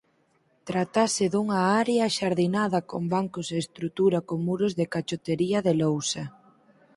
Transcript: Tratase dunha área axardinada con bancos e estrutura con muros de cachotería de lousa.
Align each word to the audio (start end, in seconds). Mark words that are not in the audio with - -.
Tratase 0.69 1.23
dunha 1.33 1.59
área 1.81 2.03
axardinada 2.09 2.79
con 2.91 3.01
bancos 3.15 3.47
e 3.49 3.57
estrutura 3.63 4.19
con 4.29 4.37
muros 4.47 4.71
de 4.79 4.85
cachotería 4.93 5.59
de 5.67 5.73
lousa. 5.81 6.23